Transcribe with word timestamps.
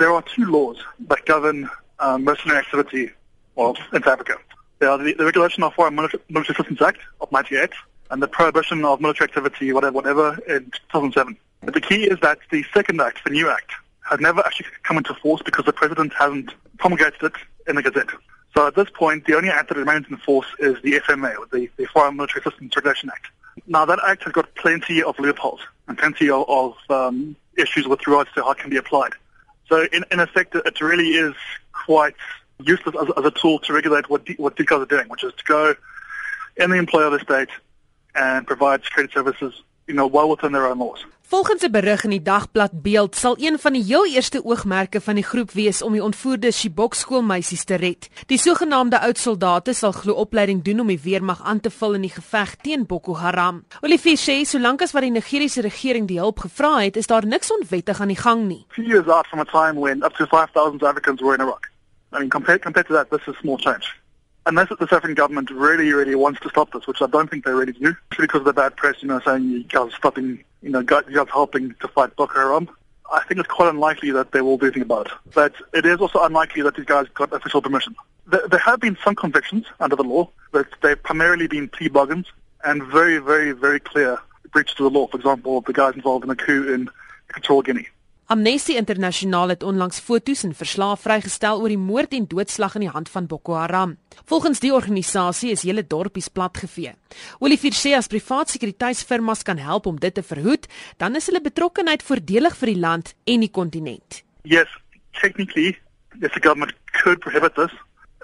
there 0.00 0.12
are 0.12 0.22
two 0.22 0.46
laws 0.46 0.78
that 1.08 1.24
govern 1.26 1.68
um, 1.98 2.24
mercenary 2.24 2.58
activity 2.58 3.10
well, 3.54 3.76
in 3.92 4.02
South 4.02 4.14
Africa. 4.14 4.36
They 4.78 4.86
are 4.86 4.96
the, 4.96 5.12
the 5.12 5.26
Regulation 5.26 5.62
of 5.62 5.74
Foreign 5.74 5.94
Military, 5.94 6.22
Military 6.30 6.54
Assistance 6.54 6.80
Act 6.80 7.00
of 7.20 7.30
98 7.30 7.70
and 8.10 8.22
the 8.22 8.26
Prohibition 8.26 8.82
of 8.84 9.02
Military 9.02 9.28
Activity, 9.28 9.72
whatever, 9.74 9.92
whatever, 9.92 10.38
in 10.48 10.64
2007. 10.90 11.36
But 11.62 11.74
the 11.74 11.82
key 11.82 12.04
is 12.04 12.18
that 12.20 12.38
the 12.50 12.64
second 12.72 12.98
act, 13.02 13.22
the 13.24 13.30
new 13.30 13.50
act, 13.50 13.72
has 14.10 14.18
never 14.20 14.40
actually 14.40 14.68
come 14.84 14.96
into 14.96 15.14
force 15.14 15.42
because 15.42 15.66
the 15.66 15.72
president 15.72 16.14
hasn't 16.14 16.54
promulgated 16.78 17.22
it 17.22 17.34
in 17.68 17.76
the 17.76 17.82
Gazette. 17.82 18.08
So 18.56 18.66
at 18.66 18.74
this 18.74 18.88
point, 18.88 19.26
the 19.26 19.36
only 19.36 19.50
act 19.50 19.68
that 19.68 19.76
remains 19.76 20.06
in 20.08 20.16
force 20.16 20.46
is 20.58 20.80
the 20.82 20.94
FMA, 20.94 21.34
the, 21.52 21.68
the 21.76 21.84
Foreign 21.84 22.16
Military 22.16 22.40
Assistance 22.40 22.74
Regulation 22.74 23.10
Act. 23.10 23.26
Now, 23.66 23.84
that 23.84 23.98
act 24.06 24.24
has 24.24 24.32
got 24.32 24.52
plenty 24.54 25.02
of 25.02 25.18
loopholes 25.18 25.60
and 25.88 25.98
plenty 25.98 26.30
of, 26.30 26.48
of 26.48 26.74
um, 26.88 27.36
issues 27.58 27.86
with 27.86 28.06
regards 28.06 28.30
to 28.34 28.42
how 28.42 28.52
it 28.52 28.58
can 28.58 28.70
be 28.70 28.78
applied. 28.78 29.12
So 29.70 29.86
in, 29.92 30.04
in 30.10 30.20
effect, 30.20 30.54
it 30.54 30.80
really 30.80 31.10
is 31.10 31.34
quite 31.72 32.14
useless 32.58 32.94
as, 33.00 33.08
as 33.16 33.24
a 33.24 33.30
tool 33.30 33.60
to 33.60 33.72
regulate 33.72 34.10
what, 34.10 34.28
what 34.36 34.56
these 34.56 34.66
are 34.70 34.84
doing, 34.84 35.08
which 35.08 35.24
is 35.24 35.32
to 35.32 35.44
go 35.44 35.74
in 36.56 36.70
the 36.70 36.76
employ 36.76 37.04
of 37.04 37.12
the 37.12 37.20
state 37.20 37.48
and 38.14 38.46
provide 38.46 38.84
security 38.84 39.12
services, 39.14 39.62
you 39.90 39.98
know, 39.98 40.08
well 40.16 40.28
within 40.28 40.52
their 40.52 40.66
own 40.70 40.78
laws. 40.78 41.06
Volgens 41.30 41.62
'n 41.62 41.70
berig 41.70 42.04
in 42.04 42.10
die 42.10 42.22
dagblad 42.22 42.82
Beeld 42.82 43.16
sal 43.16 43.36
een 43.38 43.58
van 43.58 43.72
die 43.72 43.84
heel 43.84 44.06
eerste 44.06 44.44
oogmerke 44.44 45.00
van 45.00 45.14
die 45.14 45.24
groep 45.24 45.50
wees 45.50 45.82
om 45.82 45.92
die 45.92 46.02
ontvoerde 46.02 46.50
Chibok 46.50 46.94
skoolmeisies 46.94 47.64
te 47.64 47.74
red. 47.74 48.08
Die 48.26 48.38
sogenaamde 48.38 49.00
oud 49.00 49.18
soldate 49.18 49.72
sal 49.72 49.92
glo 49.92 50.12
opleiding 50.12 50.64
doen 50.64 50.80
om 50.80 50.86
die 50.86 51.00
weermag 51.02 51.42
aan 51.42 51.60
te 51.60 51.70
vul 51.70 51.94
in 51.94 52.00
die 52.00 52.10
geveg 52.10 52.56
teen 52.56 52.86
Boko 52.86 53.14
Haram. 53.14 53.64
Olivier 53.80 54.18
sê 54.18 54.44
solank 54.44 54.82
as 54.82 54.92
wat 54.92 55.02
die 55.02 55.10
Nigeriese 55.10 55.60
regering 55.60 56.08
die 56.08 56.18
hulp 56.18 56.38
gevra 56.38 56.80
het, 56.80 56.96
is 56.96 57.06
daar 57.06 57.26
niks 57.26 57.50
onwettig 57.50 58.00
aan 58.00 58.08
die 58.08 58.22
gang 58.22 58.46
nie. 58.48 58.66
Few 58.68 58.84
years 58.84 59.06
out 59.06 59.26
from 59.26 59.40
a 59.40 59.44
time 59.44 59.80
when 59.80 60.02
up 60.02 60.14
to 60.14 60.26
5000 60.26 60.82
Africans 60.82 61.20
were 61.20 61.34
in 61.34 61.40
Iraq. 61.40 61.70
I 62.12 62.18
mean 62.18 62.28
compared 62.28 62.62
compared 62.62 62.86
to 62.86 62.94
that 62.94 63.10
this 63.10 63.26
is 63.28 63.36
small 63.40 63.58
change. 63.58 63.99
Unless 64.46 64.68
the 64.68 64.76
South 64.78 64.92
African 64.92 65.14
government 65.14 65.50
really, 65.50 65.92
really 65.92 66.14
wants 66.14 66.40
to 66.40 66.48
stop 66.48 66.72
this, 66.72 66.86
which 66.86 67.02
I 67.02 67.06
don't 67.06 67.30
think 67.30 67.44
they 67.44 67.52
really 67.52 67.72
do, 67.72 67.94
because 68.18 68.40
of 68.40 68.44
the 68.44 68.52
bad 68.52 68.76
press, 68.76 68.96
you 69.00 69.08
know, 69.08 69.20
saying 69.20 69.48
you 69.48 69.64
guys 69.64 69.92
stopping, 69.94 70.44
you 70.62 70.70
know, 70.70 70.80
you 70.80 70.86
guys 70.86 71.28
helping 71.30 71.74
to 71.80 71.88
fight 71.88 72.14
Boko 72.16 72.34
Haram. 72.34 72.68
I 73.12 73.22
think 73.24 73.40
it's 73.40 73.48
quite 73.48 73.68
unlikely 73.68 74.12
that 74.12 74.32
they 74.32 74.40
will 74.40 74.56
do 74.56 74.66
anything 74.66 74.82
about 74.82 75.06
it. 75.06 75.12
But 75.34 75.54
it 75.74 75.84
is 75.84 75.98
also 75.98 76.22
unlikely 76.22 76.62
that 76.62 76.76
these 76.76 76.86
guys 76.86 77.06
got 77.14 77.32
official 77.32 77.60
permission. 77.60 77.96
There, 78.26 78.60
have 78.60 78.78
been 78.78 78.96
some 79.02 79.16
convictions 79.16 79.66
under 79.80 79.96
the 79.96 80.04
law, 80.04 80.30
but 80.52 80.68
they've 80.82 81.02
primarily 81.02 81.48
been 81.48 81.68
plea 81.68 81.88
bargains 81.88 82.26
and 82.64 82.84
very, 82.84 83.18
very, 83.18 83.50
very 83.50 83.80
clear 83.80 84.18
breaches 84.52 84.78
of 84.78 84.92
the 84.92 84.98
law. 84.98 85.08
For 85.08 85.16
example, 85.16 85.60
the 85.62 85.72
guys 85.72 85.94
involved 85.94 86.24
in 86.24 86.30
a 86.30 86.36
coup 86.36 86.72
in 86.72 86.88
Equatorial 87.30 87.62
Guinea. 87.62 87.88
Amnesty 88.30 88.76
Internasionaal 88.78 89.48
het 89.48 89.62
onlangs 89.62 89.98
foto's 89.98 90.44
en 90.46 90.52
verslae 90.54 90.94
vrygestel 91.02 91.58
oor 91.64 91.72
die 91.72 91.78
moord 91.82 92.12
en 92.14 92.28
doodslag 92.30 92.76
in 92.78 92.84
die 92.84 92.90
hand 92.94 93.08
van 93.10 93.24
Boko 93.26 93.56
Haram. 93.58 93.96
Volgens 94.30 94.60
die 94.62 94.70
organisasie 94.70 95.48
is 95.50 95.64
hele 95.66 95.82
dorpies 95.82 96.28
platgevee. 96.30 96.92
Olivier 97.42 97.74
sê 97.74 97.96
as 97.98 98.06
privaat 98.06 98.52
sekuriteitsfirmas 98.52 99.42
kan 99.42 99.58
help 99.58 99.88
om 99.90 99.98
dit 99.98 100.14
te 100.14 100.22
verhoed, 100.22 100.68
dan 101.02 101.18
is 101.18 101.26
hulle 101.26 101.42
betrokkeheid 101.42 102.04
voordelig 102.06 102.54
vir 102.60 102.70
die 102.70 102.78
land 102.78 103.10
en 103.26 103.42
die 103.42 103.50
kontinent. 103.50 104.20
Yes, 104.46 104.70
technically, 105.18 105.74
if 106.22 106.30
the 106.30 106.38
government 106.38 106.76
could 107.02 107.18
prohibit 107.18 107.58
this 107.58 107.74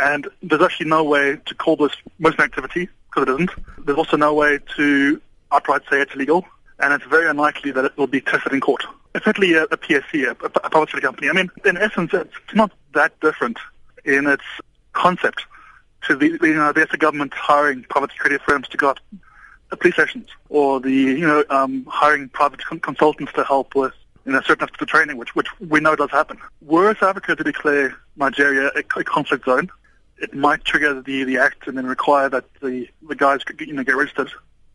and 0.00 0.30
there's 0.40 0.64
actually 0.64 0.88
no 0.88 1.02
way 1.04 1.36
to 1.44 1.54
call 1.54 1.76
this 1.76 1.98
mercenary 2.16 2.48
activity 2.48 2.88
because 3.10 3.28
it 3.28 3.34
isn't. 3.36 3.52
There's 3.84 3.98
also 3.98 4.16
no 4.16 4.32
way 4.32 4.60
to 4.78 5.20
outright 5.52 5.84
say 5.90 6.00
it's 6.00 6.14
illegal 6.14 6.46
and 6.78 6.94
it's 6.94 7.04
very 7.04 7.28
unlikely 7.28 7.70
that 7.72 7.84
it 7.84 7.92
will 7.98 8.08
be 8.08 8.22
tested 8.22 8.54
in 8.54 8.62
court. 8.62 8.88
Effectively, 9.14 9.54
a, 9.54 9.64
a 9.64 9.76
PSC, 9.76 10.26
a, 10.26 10.30
a 10.30 10.70
public 10.70 10.90
security 10.90 11.06
company. 11.06 11.28
I 11.28 11.32
mean, 11.32 11.50
in 11.64 11.76
essence, 11.76 12.12
it's 12.12 12.54
not 12.54 12.70
that 12.94 13.18
different 13.20 13.58
in 14.04 14.26
its 14.26 14.44
concept 14.92 15.44
to 16.06 16.16
the, 16.16 16.26
you 16.26 16.54
know, 16.54 16.72
the 16.72 16.86
government 16.98 17.34
hiring 17.34 17.84
private 17.88 18.10
security 18.12 18.42
firms 18.46 18.68
to 18.68 18.76
go 18.76 18.90
out 18.90 19.00
the 19.70 19.76
police 19.76 19.94
stations 19.94 20.28
or 20.48 20.80
the, 20.80 20.92
you 20.92 21.26
know, 21.26 21.44
um, 21.50 21.84
hiring 21.88 22.28
private 22.28 22.64
con- 22.64 22.80
consultants 22.80 23.32
to 23.34 23.44
help 23.44 23.74
with, 23.74 23.92
you 24.26 24.32
know, 24.32 24.40
certain 24.40 24.64
aspects 24.64 24.82
of 24.82 24.88
training, 24.88 25.16
which, 25.16 25.34
which 25.34 25.46
we 25.60 25.80
know 25.80 25.94
does 25.94 26.10
happen. 26.10 26.38
Were 26.62 26.94
South 26.94 27.10
Africa 27.10 27.36
to 27.36 27.44
declare 27.44 27.96
Nigeria 28.16 28.70
a, 28.74 28.98
a 28.98 29.04
conflict 29.04 29.44
zone, 29.44 29.70
it 30.18 30.34
might 30.34 30.64
trigger 30.64 31.00
the, 31.00 31.24
the 31.24 31.38
act 31.38 31.66
and 31.66 31.76
then 31.76 31.86
require 31.86 32.28
that 32.28 32.44
the, 32.60 32.88
the 33.08 33.14
guys, 33.14 33.40
you 33.58 33.72
know, 33.72 33.84
get 33.84 33.96
registered. 33.96 34.30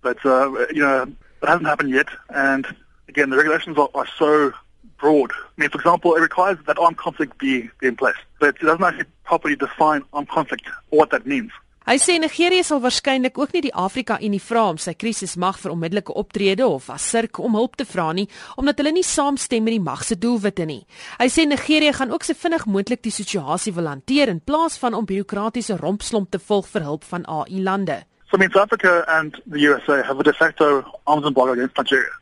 But, 0.00 0.24
uh, 0.24 0.66
you 0.72 0.82
know, 0.82 1.02
it 1.02 1.46
hasn't 1.46 1.66
happened 1.66 1.90
yet. 1.90 2.08
And 2.30 2.66
again, 3.08 3.30
the 3.30 3.36
regulations 3.36 3.78
are, 3.78 3.88
are 3.94 4.06
so 4.18 4.52
broad. 4.98 5.32
I 5.32 5.60
mean, 5.60 5.70
for 5.70 5.78
example, 5.78 6.14
it 6.16 6.20
requires 6.20 6.58
that 6.66 6.78
armed 6.78 6.98
conflict 6.98 7.38
be, 7.38 7.70
be 7.80 7.88
in 7.88 7.96
place, 7.96 8.16
but 8.40 8.50
it 8.50 8.60
doesn't 8.60 8.84
actually 8.84 9.06
properly 9.24 9.56
define 9.56 10.02
armed 10.12 10.28
conflict 10.28 10.66
or 10.90 10.98
what 10.98 11.10
that 11.10 11.26
means. 11.26 11.52
Hy 11.88 11.94
sê 11.96 12.18
Nigerië 12.20 12.66
sal 12.68 12.82
waarskynlik 12.84 13.38
ook 13.40 13.54
nie 13.54 13.62
die 13.64 13.72
Afrika 13.72 14.18
Unie 14.20 14.42
vra 14.44 14.66
om 14.74 14.76
sy 14.76 14.92
krisis 14.92 15.38
mag 15.40 15.56
vir 15.56 15.72
onmiddellike 15.72 16.12
optrede 16.20 16.66
of 16.68 16.90
as 16.92 17.06
sirk 17.14 17.38
om 17.40 17.56
hulp 17.56 17.78
te 17.80 17.86
vra 17.88 18.10
nie, 18.12 18.26
omdat 18.60 18.82
hulle 18.82 18.92
nie 18.92 19.04
saamstem 19.08 19.64
met 19.64 19.72
die 19.72 19.80
mag 19.80 20.02
se 20.04 20.18
doelwitte 20.20 20.66
nie. 20.68 20.82
Hy 21.16 21.30
sê 21.32 21.46
Nigerië 21.48 21.94
gaan 21.96 22.12
ook 22.12 22.28
se 22.28 22.36
vinnig 22.36 22.66
moontlik 22.68 23.00
die 23.06 23.14
situasie 23.14 23.72
wil 23.72 23.88
hanteer 23.88 24.28
in 24.28 24.44
plaas 24.44 24.76
van 24.82 24.98
om 25.00 25.08
bureaukratiese 25.08 25.78
rompslomp 25.80 26.28
te 26.28 26.42
volg 26.50 26.68
vir 26.74 26.84
hulp 26.90 27.08
van 27.08 27.24
AI 27.24 27.64
lande. 27.64 28.02
So 28.28 28.36
I 28.36 28.44
mean, 28.44 28.52
South 28.52 28.68
Africa 28.68 29.06
and 29.08 29.40
the 29.46 29.64
USA 29.64 30.02
have 30.04 30.20
a 30.20 30.22
de 30.22 30.34
facto 30.34 30.84
arms 31.06 31.24
embargo 31.24 31.56
against 31.56 31.78
Nigeria. 31.78 32.12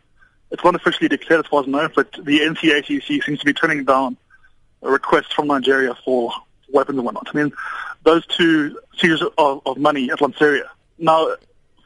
It's 0.50 0.62
not 0.62 0.74
officially 0.74 1.08
declared 1.08 1.44
as 1.44 1.46
far 1.48 1.62
as 1.62 1.68
I 1.68 1.70
know, 1.70 1.88
but 1.94 2.12
the 2.12 2.40
NCACC 2.40 3.24
seems 3.24 3.40
to 3.40 3.44
be 3.44 3.52
turning 3.52 3.84
down 3.84 4.16
a 4.82 4.90
request 4.90 5.34
from 5.34 5.48
Nigeria 5.48 5.94
for 6.04 6.32
weapons 6.68 6.98
and 6.98 7.04
whatnot. 7.04 7.28
I 7.32 7.36
mean, 7.36 7.52
those 8.04 8.24
two 8.26 8.78
series 8.96 9.22
of, 9.38 9.62
of 9.66 9.78
money 9.78 10.10
at 10.10 10.18
Lanseria. 10.18 10.68
Now, 10.98 11.34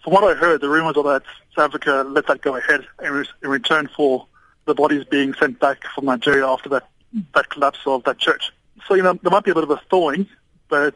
from 0.02 0.12
what 0.12 0.24
I 0.24 0.34
heard, 0.34 0.60
the 0.60 0.68
rumors 0.68 0.96
are 0.96 1.04
that 1.04 1.22
South 1.56 1.66
Africa 1.66 2.04
let 2.08 2.26
that 2.26 2.42
go 2.42 2.56
ahead 2.56 2.86
in, 3.02 3.12
re- 3.12 3.28
in 3.42 3.50
return 3.50 3.88
for 3.88 4.26
the 4.66 4.74
bodies 4.74 5.04
being 5.04 5.34
sent 5.34 5.58
back 5.58 5.84
from 5.94 6.04
Nigeria 6.04 6.46
after 6.46 6.68
that, 6.70 6.88
that 7.34 7.48
collapse 7.48 7.78
of 7.86 8.04
that 8.04 8.18
church. 8.18 8.52
So, 8.86 8.94
you 8.94 9.02
know, 9.02 9.18
there 9.22 9.30
might 9.30 9.44
be 9.44 9.50
a 9.50 9.54
bit 9.54 9.64
of 9.64 9.70
a 9.70 9.80
thawing, 9.90 10.28
but 10.68 10.94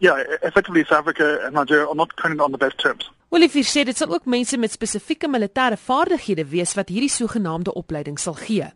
yeah, 0.00 0.22
effectively 0.42 0.84
South 0.84 1.00
Africa 1.00 1.40
and 1.42 1.54
Nigeria 1.54 1.86
are 1.86 1.94
not 1.94 2.16
currently 2.16 2.42
on 2.42 2.52
the 2.52 2.58
best 2.58 2.78
terms. 2.78 3.08
Olivier 3.30 3.62
sê 3.62 3.84
dit 3.86 3.96
sal 3.96 4.10
ook 4.10 4.24
mense 4.26 4.56
met 4.58 4.72
spesifieke 4.72 5.28
militêre 5.30 5.76
vaardighede 5.78 6.44
wees 6.50 6.74
wat 6.74 6.88
hierdie 6.90 7.12
sogenaamde 7.14 7.72
opleiding 7.78 8.18
sal 8.18 8.34
gee. 8.34 8.66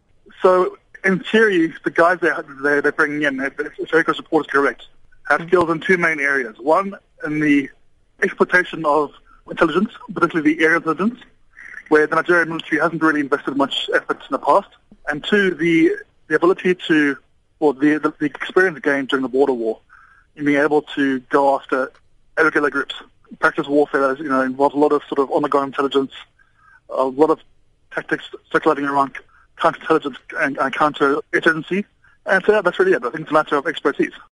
So 0.42 0.76
in 1.02 1.18
theory, 1.30 1.74
the 1.82 1.90
guys 1.90 2.20
they 2.20 2.30
they 2.62 2.80
they're 2.80 2.92
bringing 2.92 3.22
in, 3.22 3.40
if 3.40 3.88
Jericho 3.90 4.12
support 4.12 4.46
is 4.46 4.52
correct, 4.52 4.86
have 5.24 5.40
mm-hmm. 5.40 5.48
skills 5.48 5.70
in 5.70 5.80
two 5.80 5.98
main 5.98 6.20
areas. 6.20 6.54
One 6.60 6.94
in 7.26 7.40
the 7.40 7.68
exploitation 8.22 8.86
of 8.86 9.10
intelligence, 9.50 9.92
particularly 10.12 10.54
the 10.54 10.64
air 10.64 10.76
intelligence, 10.76 11.18
where 11.88 12.06
the 12.06 12.14
Nigerian 12.14 12.48
military 12.48 12.80
hasn't 12.80 13.02
really 13.02 13.20
invested 13.20 13.56
much 13.56 13.90
effort 13.92 14.20
in 14.22 14.30
the 14.30 14.38
past, 14.38 14.68
and 15.08 15.24
two, 15.24 15.50
the 15.54 15.96
the 16.28 16.36
ability 16.36 16.76
to, 16.86 17.16
or 17.58 17.74
the 17.74 17.98
the, 17.98 18.14
the 18.20 18.26
experience 18.26 18.78
gained 18.78 19.08
during 19.08 19.24
the 19.24 19.28
border 19.28 19.52
war, 19.52 19.80
in 20.36 20.44
being 20.44 20.62
able 20.62 20.82
to 20.94 21.18
go 21.36 21.56
after 21.56 21.90
irregular 22.38 22.70
groups. 22.70 22.94
Practice 23.38 23.66
warfare 23.66 24.08
that 24.08 24.18
you 24.18 24.28
know 24.28 24.42
involves 24.42 24.74
a 24.74 24.78
lot 24.78 24.92
of 24.92 25.02
sort 25.04 25.18
of 25.18 25.30
on-the-ground 25.30 25.68
intelligence, 25.74 26.12
a 26.88 27.04
lot 27.04 27.30
of 27.30 27.40
tactics 27.92 28.24
circulating 28.50 28.84
around 28.84 29.16
counterintelligence 29.58 30.16
and, 30.40 30.58
and 30.58 30.74
counterinsurgency. 30.74 31.84
And 32.26 32.44
so 32.44 32.52
yeah, 32.52 32.62
that's 32.62 32.78
really 32.78 32.92
it. 32.92 33.04
I 33.04 33.10
think 33.10 33.22
it's 33.22 33.30
a 33.30 33.34
matter 33.34 33.56
of 33.56 33.66
expertise. 33.66 34.12